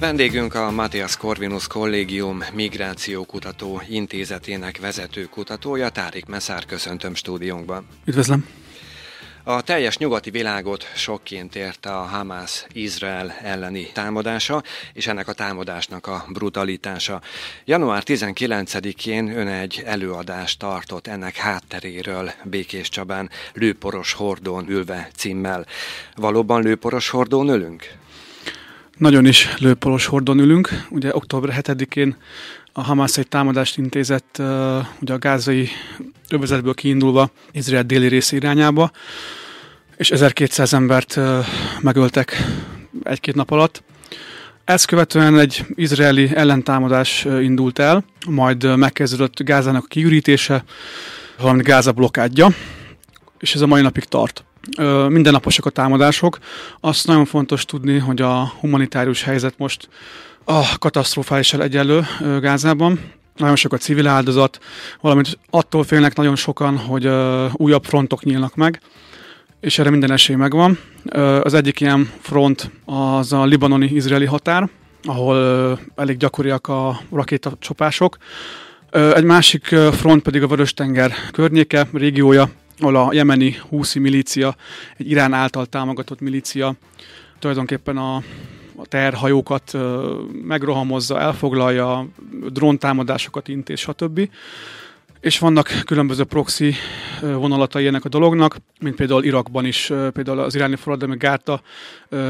[0.00, 7.86] Vendégünk a Matthias Corvinus Kollégium Migrációkutató Intézetének vezető kutatója, Tárik Messzár, köszöntöm stúdiónkban.
[8.04, 8.48] Üdvözlöm!
[9.44, 14.62] A teljes nyugati világot sokként érte a Hamas Izrael elleni támadása,
[14.92, 17.20] és ennek a támadásnak a brutalitása.
[17.64, 25.66] Január 19-én ön egy előadást tartott ennek hátteréről Békés Csabán, Lőporos hordón ülve címmel.
[26.16, 27.98] Valóban lőporos hordón ülünk?
[29.00, 30.86] Nagyon is lőporos hordon ülünk.
[30.90, 32.16] Ugye október 7-én
[32.72, 34.46] a Hamas egy támadást intézett uh,
[35.00, 35.68] ugye a gázai
[36.28, 38.90] övezetből kiindulva Izrael déli rész irányába,
[39.96, 41.44] és 1200 embert uh,
[41.80, 42.36] megöltek
[43.02, 43.82] egy-két nap alatt.
[44.64, 50.64] Ezt követően egy izraeli ellentámadás indult el, majd megkezdődött Gázának a kiürítése,
[51.38, 52.48] valamint Gáza blokkádja,
[53.38, 54.44] és ez a mai napig tart
[55.08, 56.38] mindennaposak a támadások.
[56.80, 59.88] Azt nagyon fontos tudni, hogy a humanitárius helyzet most
[60.44, 62.06] a katasztrofálisan egyenlő
[62.40, 63.00] Gázában.
[63.36, 64.58] Nagyon sok a civil áldozat,
[65.00, 67.10] valamint attól félnek nagyon sokan, hogy
[67.52, 68.80] újabb frontok nyílnak meg,
[69.60, 70.78] és erre minden esély megvan.
[71.42, 74.68] Az egyik ilyen front az a libanoni-izraeli határ,
[75.04, 78.16] ahol elég gyakoriak a rakétacsopások.
[78.90, 82.50] Egy másik front pedig a Vörös-tenger környéke, régiója,
[82.80, 84.56] ahol a jemeni húszi milícia,
[84.96, 86.74] egy Irán által támogatott milícia
[87.38, 88.16] tulajdonképpen a,
[88.76, 89.72] a terhajókat
[90.42, 92.06] megrohamozza, elfoglalja,
[92.48, 94.30] dróntámadásokat intéz, stb.
[95.20, 96.74] És vannak különböző proxy
[97.20, 101.62] vonalatai ennek a dolognak, mint például Irakban is, például az iráni forradalmi gárta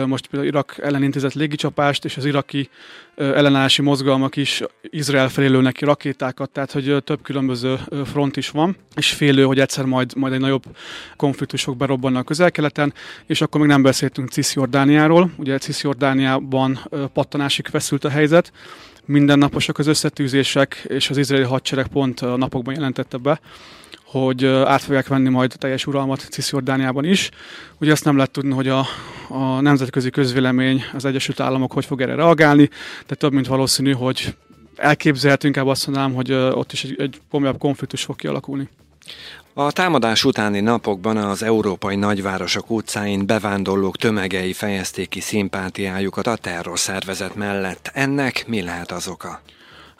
[0.07, 2.69] most például Irak ellen intézett légicsapást, és az iraki
[3.17, 8.77] ellenállási mozgalmak is Izrael felé lőnek ki rakétákat, tehát hogy több különböző front is van,
[8.95, 10.65] és félő, hogy egyszer majd, majd egy nagyobb
[11.17, 12.95] konfliktusok berobbannak közel-keleten,
[13.27, 16.79] és akkor még nem beszéltünk Cisjordániáról, ugye Cisjordániában
[17.13, 18.53] pattanásig feszült a helyzet,
[19.11, 23.41] mindennaposak az összetűzések, és az izraeli hadsereg pont a napokban jelentette be,
[24.05, 27.31] hogy át fogják venni majd a teljes uralmat Cisjordániában is.
[27.81, 28.87] Ugye azt nem lehet tudni, hogy a,
[29.29, 32.71] a nemzetközi közvélemény, az Egyesült Államok hogy fog erre reagálni,
[33.07, 34.35] de több mint valószínű, hogy
[34.77, 38.69] elképzelhető, inkább azt mondanám, hogy ott is egy, egy komolyabb konfliktus fog kialakulni.
[39.55, 47.35] A támadás utáni napokban az európai nagyvárosok utcáin bevándorlók tömegei fejezték ki szimpátiájukat a terrorszervezet
[47.35, 47.91] mellett.
[47.95, 49.41] Ennek mi lehet az oka?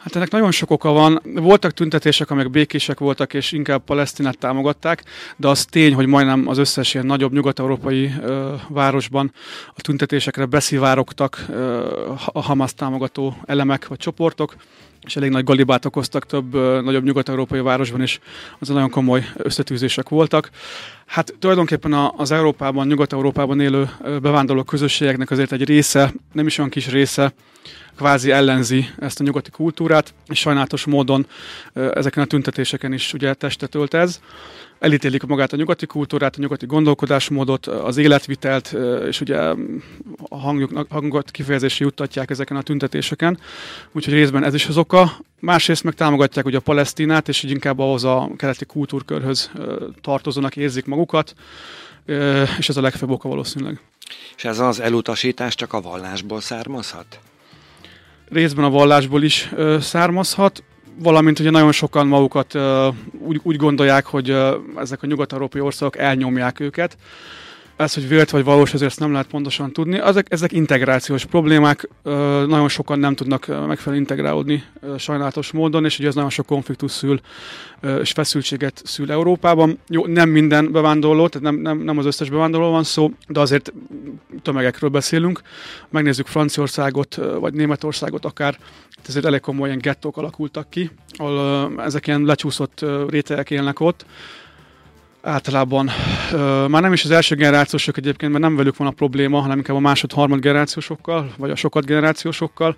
[0.03, 1.21] Hát ennek nagyon sok oka van.
[1.23, 5.03] Voltak tüntetések, amelyek békések voltak, és inkább Palesztinát támogatták,
[5.37, 9.33] de az tény, hogy majdnem az összes ilyen nagyobb nyugat-európai ö, városban
[9.75, 14.55] a tüntetésekre beszivárogtak ö, a Hamas támogató elemek vagy csoportok,
[15.01, 18.19] és elég nagy galibát okoztak több ö, nagyobb nyugat-európai városban is,
[18.59, 20.49] az nagyon komoly összetűzések voltak.
[21.05, 23.89] Hát tulajdonképpen az Európában, Nyugat-Európában élő
[24.21, 27.33] bevándorló közösségeknek azért egy része, nem is olyan kis része,
[27.95, 31.27] kvázi ellenzi ezt a nyugati kultúrát, és sajnálatos módon
[31.73, 34.19] ezeken a tüntetéseken is ugye testet ölt ez.
[34.79, 38.75] Elítélik magát a nyugati kultúrát, a nyugati gondolkodásmódot, az életvitelt,
[39.07, 39.37] és ugye
[40.29, 43.39] a hangjuk, hangot kifejezésre juttatják ezeken a tüntetéseken.
[43.91, 45.11] Úgyhogy részben ez is az oka.
[45.39, 49.51] Másrészt meg támogatják ugye a Palesztinát, és így inkább ahhoz a keleti kultúrkörhöz
[50.01, 51.33] tartozónak érzik magukat,
[52.57, 53.79] és ez a legfőbb oka valószínűleg.
[54.35, 57.19] És ez az elutasítás csak a vallásból származhat?
[58.31, 60.63] Részben a vallásból is ö, származhat,
[60.99, 62.87] valamint ugye nagyon sokan magukat ö,
[63.19, 66.97] úgy, úgy gondolják, hogy ö, ezek a nyugat-európai országok elnyomják őket,
[67.75, 69.99] ez, hogy vélt vagy valós, ezért ezt nem lehet pontosan tudni.
[69.99, 71.89] Ezek, ezek integrációs problémák,
[72.47, 74.63] nagyon sokan nem tudnak megfelelően integrálódni
[74.97, 77.19] sajnálatos módon, és ugye ez nagyon sok konfliktus szül
[78.01, 79.79] és feszültséget szül Európában.
[79.87, 83.73] Jó, nem minden bevándorló, tehát nem, nem, nem az összes bevándorló van szó, de azért
[84.41, 85.41] tömegekről beszélünk.
[85.89, 88.57] Megnézzük Franciaországot, vagy Németországot akár,
[89.07, 94.05] ezért elég komoly ilyen gettók alakultak ki, ahol ezek ilyen lecsúszott rétegek élnek ott,
[95.21, 95.89] általában
[96.67, 99.75] már nem is az első generációsok egyébként, mert nem velük van a probléma, hanem inkább
[99.75, 102.75] a másod-harmad generációsokkal, vagy a sokat generációsokkal.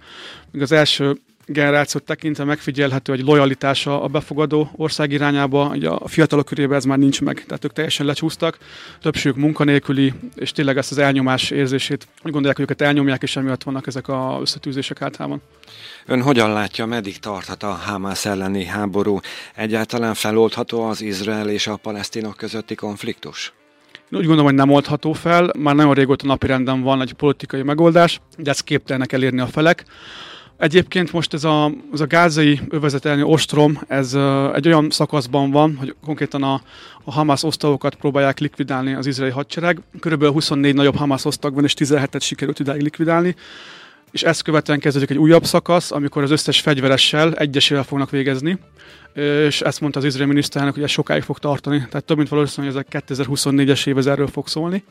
[0.51, 6.45] Míg az első generációt tekintve megfigyelhető egy lojalitása a befogadó ország irányába, ugye a fiatalok
[6.45, 8.57] körében ez már nincs meg, tehát ők teljesen lecsúsztak,
[9.01, 13.63] többségük munkanélküli, és tényleg ezt az elnyomás érzését úgy gondolják, hogy őket elnyomják, és emiatt
[13.63, 15.41] vannak ezek a összetűzések általában.
[16.05, 19.19] Ön hogyan látja, meddig tarthat a Hamas elleni háború?
[19.55, 23.53] Egyáltalán feloldható az Izrael és a palesztinok közötti konfliktus?
[23.93, 28.21] Én úgy gondolom, hogy nem oldható fel, már nagyon régóta napirenden van egy politikai megoldás,
[28.37, 29.85] de ezt képtelenek elérni a felek.
[30.57, 35.51] Egyébként most ez a, ez a gázai övezet elleni ostrom, ez uh, egy olyan szakaszban
[35.51, 36.61] van, hogy konkrétan a,
[37.03, 39.79] a Hamas osztagokat próbálják likvidálni az izraeli hadsereg.
[39.99, 43.35] Körülbelül 24 nagyobb Hamas osztag van, és 17-et sikerült idáig likvidálni.
[44.11, 48.57] és ezt követően kezdődik egy újabb szakasz, amikor az összes fegyveressel egyesével fognak végezni,
[49.47, 52.67] és ezt mondta az izraeli miniszterelnök, hogy ez sokáig fog tartani, tehát több mint valószínű,
[52.67, 54.83] hogy ez a 2024-es év ez erről fog szólni.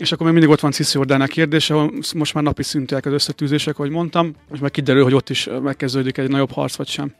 [0.00, 3.12] És akkor még mindig ott van Cisziordán a kérdése, ahol most már napi szintűek az
[3.12, 7.14] összetűzések, ahogy mondtam, és meg kiderül, hogy ott is megkezdődik egy nagyobb harc, vagy sem.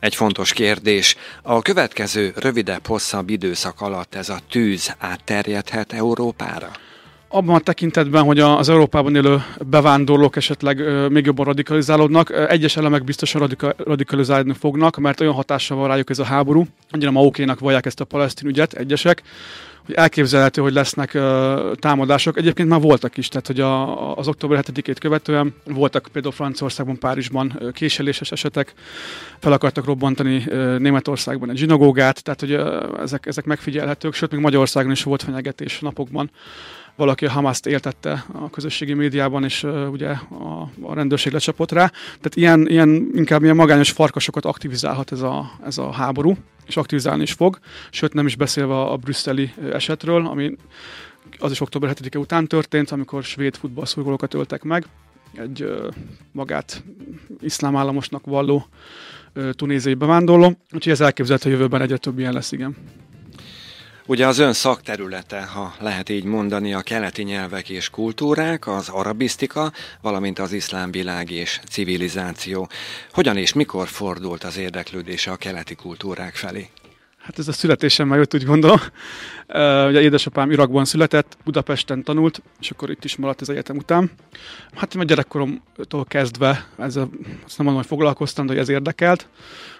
[0.00, 1.16] Egy fontos kérdés.
[1.42, 6.70] A következő rövidebb, hosszabb időszak alatt ez a tűz átterjedhet Európára?
[7.34, 13.40] Abban a tekintetben, hogy az Európában élő bevándorlók esetleg még jobban radikalizálódnak, egyes elemek biztosan
[13.40, 18.00] radika- radikalizálni fognak, mert olyan hatással van rájuk ez a háború, annyira maókénak vallják ezt
[18.00, 19.22] a palesztin ügyet egyesek,
[19.86, 21.20] hogy elképzelhető, hogy lesznek uh,
[21.74, 22.36] támadások.
[22.36, 27.56] Egyébként már voltak is, tehát hogy a, az október 7-ét követően voltak például Franciaországban, Párizsban
[27.60, 28.74] uh, késeléses esetek,
[29.38, 34.40] fel akartak robbantani uh, Németországban egy zsinagógát, tehát hogy uh, ezek, ezek megfigyelhetők, sőt még
[34.40, 36.30] Magyarországon is volt fenyegetés napokban
[36.96, 41.86] valaki a Hamaszt éltette a közösségi médiában, és ugye a, a rendőrség lecsapott rá.
[42.04, 46.36] Tehát ilyen, ilyen inkább ilyen magányos farkasokat aktivizálhat ez a, ez a háború,
[46.66, 47.58] és aktivizálni is fog,
[47.90, 50.56] sőt nem is beszélve a, brüsszeli esetről, ami
[51.38, 54.86] az is október 7-e után történt, amikor svéd futballszurkolókat öltek meg,
[55.32, 55.94] egy uh,
[56.32, 56.84] magát
[57.40, 58.66] iszlám államosnak valló
[59.34, 62.76] uh, tunéziai bevándorló, úgyhogy ez elképzelhető, hogy jövőben egyre több ilyen lesz, igen.
[64.06, 69.72] Ugye az ön szakterülete, ha lehet így mondani, a keleti nyelvek és kultúrák, az arabisztika,
[70.00, 72.68] valamint az iszlám világ és civilizáció.
[73.12, 76.68] Hogyan és mikor fordult az érdeklődése a keleti kultúrák felé?
[77.18, 78.80] Hát ez a születésem már jött, úgy gondolom.
[79.48, 84.10] Uh, ugye édesapám Irakban született, Budapesten tanult, és akkor itt is maradt az egyetem után.
[84.74, 87.08] Hát én a gyerekkoromtól kezdve, ezzel
[87.46, 89.28] azt nem mondom, hogy foglalkoztam, de hogy ez érdekelt.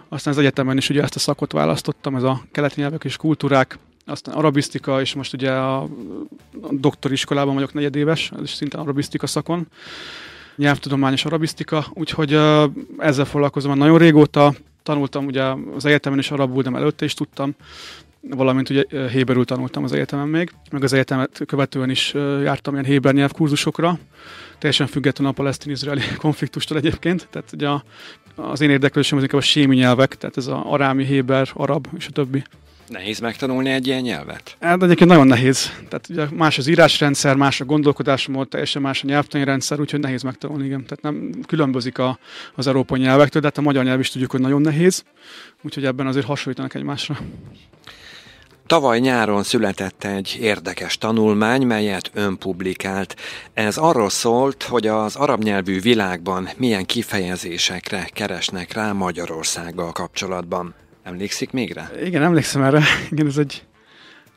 [0.08, 3.78] Aztán az egyetemen is ugye ezt a szakot választottam, ez a keleti nyelvek és kultúrák,
[4.06, 5.88] aztán arabisztika, és most ugye a, a
[6.70, 9.66] doktoriskolában vagyok negyedéves, ez is szinte arabisztika szakon,
[10.56, 12.32] nyelvtudomány és arabisztika, úgyhogy
[12.98, 15.42] ezzel foglalkozom már nagyon régóta, tanultam ugye
[15.74, 17.54] az egyetemen is arabul, de előtte is tudtam,
[18.30, 23.14] valamint ugye héberül tanultam az egyetemen még, meg az egyetemet követően is jártam ilyen héber
[23.14, 23.98] nyelvkurzusokra,
[24.58, 27.68] teljesen független a palesztin-izraeli konfliktustól egyébként, tehát ugye
[28.34, 32.06] az én érdeklődésem az inkább a sémi nyelvek, tehát ez a arámi, héber, arab és
[32.06, 32.44] a többi.
[32.88, 34.56] Nehéz megtanulni egy ilyen nyelvet?
[34.60, 35.70] Hát egyébként nagyon nehéz.
[35.88, 40.22] Tehát ugye más az írásrendszer, más a gondolkodásmód, teljesen más a nyelvtani rendszer, úgyhogy nehéz
[40.22, 40.84] megtanulni, igen.
[40.84, 42.18] Tehát nem különbözik a,
[42.54, 45.04] az európai nyelvektől, de hát a magyar nyelv is tudjuk, hogy nagyon nehéz,
[45.62, 47.18] úgyhogy ebben azért hasonlítanak egymásra.
[48.66, 53.16] Tavaly nyáron született egy érdekes tanulmány, melyet ön publikált.
[53.54, 60.74] Ez arról szólt, hogy az arab nyelvű világban milyen kifejezésekre keresnek rá Magyarországgal kapcsolatban.
[61.04, 61.90] Emlékszik még rá?
[62.04, 62.82] Igen, emlékszem erre.
[63.10, 63.64] Igen, ez egy,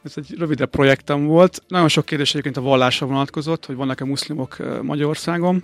[0.03, 1.63] ez egy rövidebb projektem volt.
[1.67, 5.63] Nagyon sok kérdés egyébként a vallásra vonatkozott, hogy vannak-e muszlimok Magyarországon.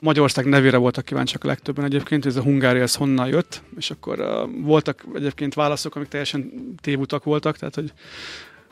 [0.00, 4.20] Magyarország nevére voltak kíváncsiak a legtöbben egyébként, ez a Hungária ez honnan jött, és akkor
[4.20, 7.92] uh, voltak egyébként válaszok, amik teljesen tévutak voltak, tehát hogy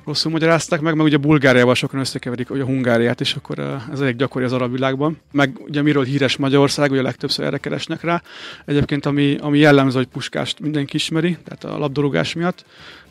[0.06, 3.58] rosszul magyarázták meg, meg ugye Bulgáriával sokan összekeverik ugye a Hungáriát, és akkor
[3.93, 5.20] ez elég gyakori az arab világban.
[5.32, 8.23] Meg ugye miről híres Magyarország, ugye legtöbbször erre keresnek rá.
[8.64, 12.64] Egyébként ami, ami jellemző, hogy Puskást mindenki ismeri, tehát a labdarúgás miatt,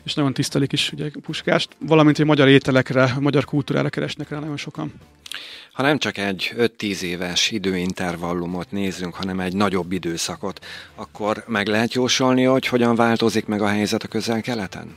[0.04, 4.56] és nagyon tisztelik is ugye Puskást, valamint hogy magyar ételekre, magyar kultúrára keresnek rá nagyon
[4.56, 4.92] sokan.
[5.72, 11.94] Ha nem csak egy 5-10 éves időintervallumot nézünk, hanem egy nagyobb időszakot, akkor meg lehet
[11.94, 14.96] jósolni, hogy hogyan változik meg a helyzet a közel-keleten?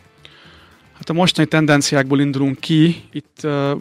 [1.00, 3.72] Hát a mostani tendenciákból indulunk ki, itt uh,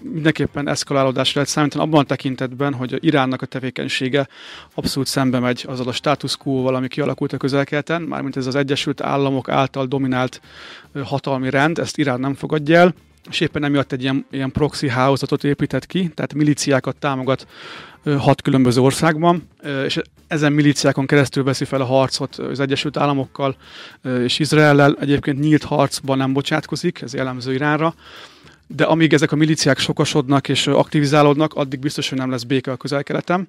[0.00, 4.28] mindenképpen eszkalálódás lehet számítani abban a tekintetben, hogy a Iránnak a tevékenysége
[4.74, 9.00] abszolút szembe megy azzal a status quo-val, ami kialakult a közelkeleten, mármint ez az Egyesült
[9.00, 10.40] Államok által dominált
[10.94, 12.94] uh, hatalmi rend, ezt Irán nem fogadja el,
[13.30, 17.46] és éppen emiatt egy ilyen, ilyen proxy hálózatot épített ki, tehát miliciákat támogat
[18.18, 19.48] hat különböző országban,
[19.84, 23.56] és ezen milíciákon keresztül veszi fel a harcot az Egyesült Államokkal
[24.22, 24.96] és Izraellel.
[25.00, 27.94] Egyébként nyílt harcban nem bocsátkozik, ez jellemző Iránra,
[28.66, 32.76] de amíg ezek a milíciák sokasodnak és aktivizálódnak, addig biztos, hogy nem lesz béke a
[32.76, 33.48] közel-keleten.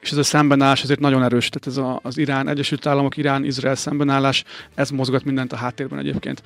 [0.00, 3.44] És ez a szembenállás azért nagyon erős, tehát ez a, az Irán, Egyesült Államok, Irán,
[3.44, 6.42] Izrael szembenállás, ez mozgat mindent a háttérben egyébként.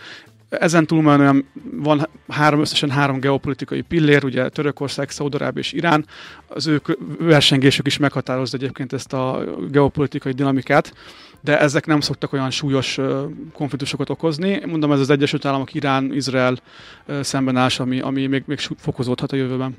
[0.50, 6.06] Ezen túlmenően van három, összesen három geopolitikai pillér, ugye Törökország, Szaudarábia és Irán.
[6.46, 6.82] Az ő
[7.18, 10.94] versengésük is meghatározza egyébként ezt a geopolitikai dinamikát,
[11.40, 12.98] de ezek nem szoktak olyan súlyos
[13.52, 14.62] konfliktusokat okozni.
[14.66, 16.56] Mondom, ez az Egyesült Államok, Irán, Izrael
[17.20, 19.76] szembenállás, ami, ami még, még fokozódhat a jövőben.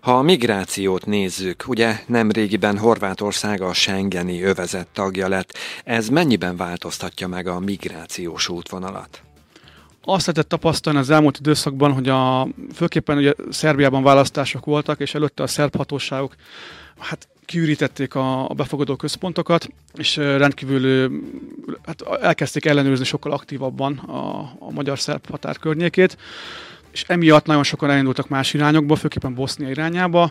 [0.00, 5.58] Ha a migrációt nézzük, ugye nem régiben Horvátország a Schengeni övezet tagja lett.
[5.84, 9.22] Ez mennyiben változtatja meg a migrációs útvonalat?
[10.04, 15.42] Azt lehetett tapasztalni az elmúlt időszakban, hogy a, főképpen ugye Szerbiában választások voltak, és előtte
[15.42, 16.34] a szerb hatóságok
[16.98, 21.10] hát kiürítették a, a befogadó központokat, és rendkívül
[21.86, 26.16] hát elkezdték ellenőrizni sokkal aktívabban a, a magyar-szerb határ környékét,
[26.92, 30.30] és emiatt nagyon sokan elindultak más irányokba, főképpen Bosznia irányába,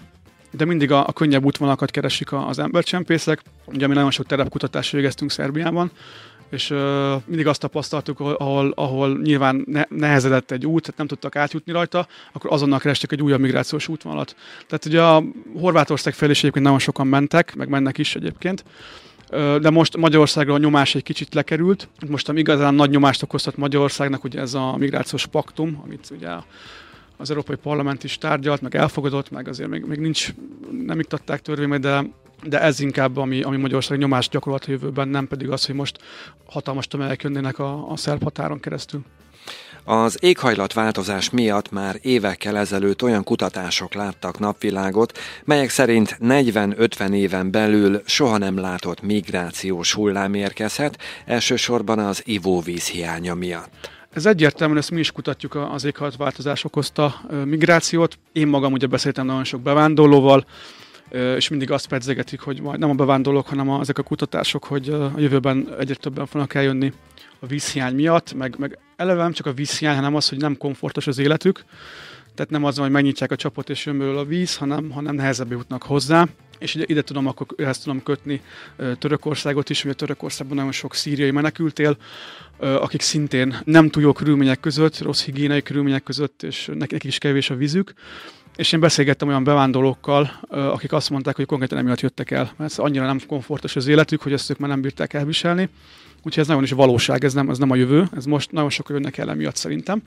[0.52, 3.42] de mindig a, a könnyebb útvonalakat keresik az embercsempészek.
[3.66, 5.92] Ugye mi nagyon sok terepkutatást végeztünk Szerbiában,
[6.54, 6.78] és uh,
[7.26, 12.08] mindig azt tapasztaltuk, ahol, ahol nyilván ne, nehezedett egy út, tehát nem tudtak átjutni rajta,
[12.34, 14.36] akkor azonnal kerestek egy újabb migrációs útvonalat.
[14.68, 15.24] Tehát ugye a
[15.60, 18.64] Horvátország felé is egyébként nagyon sokan mentek, meg mennek is egyébként,
[19.60, 21.88] de most Magyarországra a nyomás egy kicsit lekerült.
[22.08, 26.30] Most ami igazán nagy nyomást okoztat Magyarországnak, ugye ez a migrációs paktum, amit ugye
[27.18, 30.34] az Európai Parlament is tárgyalt, meg elfogadott, meg azért még, még nincs,
[30.86, 32.04] nem iktatták törvénybe, de
[32.46, 35.98] de ez inkább, ami, ami Magyarország nyomást gyakorolt a jövőben, nem pedig az, hogy most
[36.46, 39.02] hatalmas tömegek jönnének a, a szerb határon keresztül.
[39.86, 48.02] Az éghajlatváltozás miatt már évekkel ezelőtt olyan kutatások láttak napvilágot, melyek szerint 40-50 éven belül
[48.06, 53.90] soha nem látott migrációs hullám érkezhet, elsősorban az ivóvíz hiánya miatt.
[54.14, 58.18] Ez egyértelműen, ezt mi is kutatjuk az éghajlatváltozás okozta migrációt.
[58.32, 60.46] Én magam ugye beszéltem nagyon sok bevándorlóval,
[61.14, 64.90] és mindig azt pedzegetik, hogy majd nem a bevándorlók, hanem a, ezek a kutatások, hogy
[64.90, 66.94] a jövőben egyre többen fognak eljönni
[67.40, 71.08] a vízhiány miatt, meg, meg eleve nem csak a vízhiány, hanem az, hogy nem komfortos
[71.08, 71.66] az életük,
[72.36, 75.84] tehát nem az, hogy megnyitják a csapot és jön a víz, hanem, hanem nehezebb jutnak
[75.84, 76.28] hozzá.
[76.60, 78.42] És ide, ide tudom, akkor ezt tudom kötni
[79.00, 81.98] Törökországot is, mert Törökországban nagyon sok szíriai menekültél,
[82.58, 87.50] akik szintén nem túl jó körülmények között, rossz higiéniai körülmények között, és nekik is kevés
[87.50, 87.94] a vízük.
[88.56, 93.06] És én beszélgettem olyan bevándorlókkal, akik azt mondták, hogy konkrétan emiatt jöttek el, mert annyira
[93.06, 95.70] nem komfortos az életük, hogy ezt ők már nem bírták elviselni.
[96.24, 98.96] Úgyhogy ez nagyon is valóság, ez nem, ez nem a jövő, ez most nagyon sokan
[98.96, 100.04] jönnek el emiatt szerintem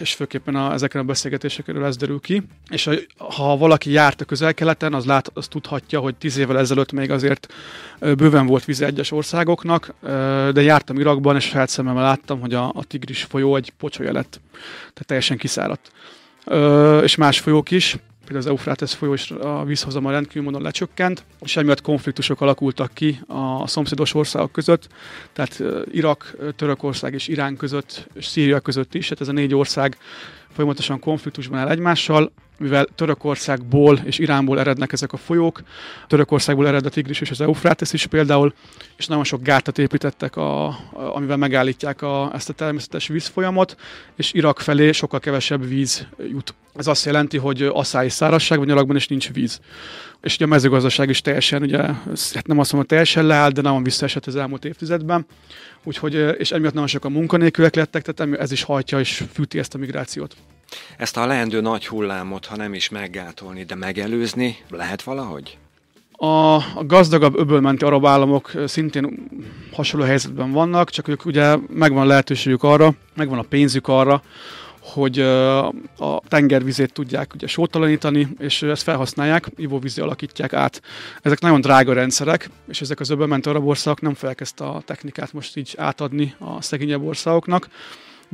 [0.00, 2.42] és főképpen a, ezeken a beszélgetésekről ez derül ki.
[2.70, 2.94] És ha,
[3.32, 7.52] ha valaki járt a közel-keleten, az, lát, az tudhatja, hogy tíz évvel ezelőtt még azért
[8.00, 9.94] bőven volt víz egyes országoknak,
[10.52, 14.40] de jártam Irakban, és saját szememmel láttam, hogy a, a Tigris folyó egy pocsolya lett,
[14.80, 15.92] tehát teljesen kiszáradt.
[17.02, 21.56] És más folyók is, például az Eufrates folyó és a vízhozama rendkívül módon lecsökkent, és
[21.56, 24.88] emiatt konfliktusok alakultak ki a szomszédos országok között,
[25.32, 29.96] tehát Irak, Törökország és Irán között, és Szíria között is, tehát ez a négy ország
[30.52, 35.62] folyamatosan konfliktusban áll egymással, mivel Törökországból és Iránból erednek ezek a folyók,
[36.06, 38.54] Törökországból ered a Tigris és az Eufrates is például,
[38.96, 43.76] és nagyon sok gátat építettek, a, a, amivel megállítják a, ezt a természetes vízfolyamot,
[44.16, 46.54] és Irak felé sokkal kevesebb víz jut.
[46.76, 49.60] Ez azt jelenti, hogy asszály és szárazság, vagy nyalakban is nincs víz.
[50.22, 51.82] És ugye a mezőgazdaság is teljesen, ugye,
[52.32, 55.26] hát nem azt mondom, teljesen leállt, de nagyon visszaesett az elmúlt évtizedben.
[55.84, 59.78] Úgyhogy, és emiatt nagyon sokan munkanélkülek lettek, tehát ez is hajtja és fűti ezt a
[59.78, 60.36] migrációt.
[60.96, 65.58] Ezt a leendő nagy hullámot, ha nem is meggátolni, de megelőzni, lehet valahogy?
[66.12, 69.28] A, a gazdagabb öbölmenti arab államok szintén
[69.72, 74.22] hasonló helyzetben vannak, csak ők ugye megvan lehetőségük arra, megvan a pénzük arra,
[74.80, 75.18] hogy
[75.98, 80.82] a tengervizét tudják ugye sótalanítani, és ezt felhasználják, ivóvízi alakítják át.
[81.22, 85.32] Ezek nagyon drága rendszerek, és ezek az öbölmenti arab országok nem fogják ezt a technikát
[85.32, 87.68] most így átadni a szegényebb országoknak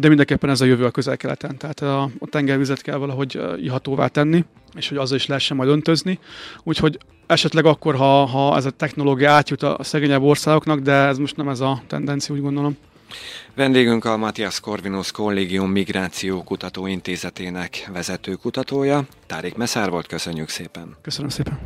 [0.00, 1.56] de mindenképpen ez a jövő a közel-keleten.
[1.56, 6.18] Tehát a, a tengervizet kell valahogy ihatóvá tenni, és hogy azzal is lehessen majd öntözni.
[6.62, 11.36] Úgyhogy esetleg akkor, ha, ha ez a technológia átjut a szegényebb országoknak, de ez most
[11.36, 12.76] nem ez a tendencia, úgy gondolom.
[13.54, 19.04] Vendégünk a Matthias Corvinus Kollégium Migráció Kutató Intézetének vezető kutatója.
[19.26, 20.96] Tárik Meszár volt, köszönjük szépen.
[21.02, 21.58] Köszönöm szépen.